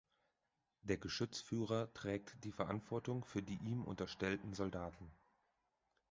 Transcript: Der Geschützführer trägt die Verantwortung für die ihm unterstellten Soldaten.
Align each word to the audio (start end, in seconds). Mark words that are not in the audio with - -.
Der 0.81 0.97
Geschützführer 0.97 1.93
trägt 1.93 2.43
die 2.43 2.51
Verantwortung 2.51 3.23
für 3.23 3.43
die 3.43 3.59
ihm 3.63 3.83
unterstellten 3.83 4.55
Soldaten. 4.55 5.11